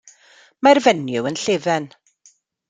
[0.67, 1.87] Mae'r fenyw yn llefen.